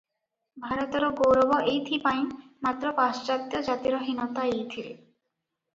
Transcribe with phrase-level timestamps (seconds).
[0.61, 2.25] ଭାରତର ଗୌରବ ଏଇଥି ପାଇଁ
[2.69, 4.99] ମାତ୍ର ପାଶ୍ଚାତ୍ତ୍ୟ ଜାତିର ହୀନତା ଏଇଥିରେ।